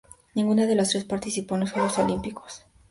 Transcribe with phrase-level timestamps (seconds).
[0.33, 2.65] Ninguna de las tres participó en los Juegos Olímpicos.